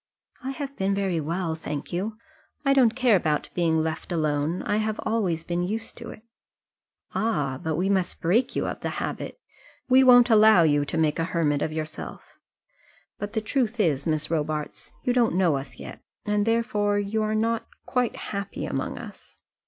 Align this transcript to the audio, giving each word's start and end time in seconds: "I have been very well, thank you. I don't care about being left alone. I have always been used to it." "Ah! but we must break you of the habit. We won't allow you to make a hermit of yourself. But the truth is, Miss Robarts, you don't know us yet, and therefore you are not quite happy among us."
"I 0.43 0.49
have 0.53 0.75
been 0.77 0.95
very 0.95 1.19
well, 1.19 1.53
thank 1.53 1.93
you. 1.93 2.17
I 2.65 2.73
don't 2.73 2.95
care 2.95 3.15
about 3.15 3.49
being 3.53 3.83
left 3.83 4.11
alone. 4.11 4.63
I 4.63 4.77
have 4.77 4.99
always 5.03 5.43
been 5.43 5.61
used 5.61 5.95
to 5.97 6.09
it." 6.09 6.23
"Ah! 7.13 7.59
but 7.61 7.75
we 7.75 7.87
must 7.87 8.19
break 8.19 8.55
you 8.55 8.65
of 8.65 8.79
the 8.79 8.89
habit. 8.97 9.39
We 9.89 10.03
won't 10.03 10.31
allow 10.31 10.63
you 10.63 10.85
to 10.85 10.97
make 10.97 11.19
a 11.19 11.23
hermit 11.25 11.61
of 11.61 11.71
yourself. 11.71 12.39
But 13.19 13.33
the 13.33 13.41
truth 13.41 13.79
is, 13.79 14.07
Miss 14.07 14.31
Robarts, 14.31 14.91
you 15.03 15.13
don't 15.13 15.35
know 15.37 15.55
us 15.55 15.77
yet, 15.79 16.01
and 16.25 16.47
therefore 16.47 16.97
you 16.97 17.21
are 17.21 17.35
not 17.35 17.67
quite 17.85 18.15
happy 18.15 18.65
among 18.65 18.97
us." 18.97 19.37